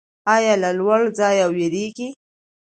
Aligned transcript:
ایا 0.33 0.53
له 0.63 0.69
لوړ 0.79 1.01
ځای 1.19 1.37
ویریږئ؟ 1.55 2.09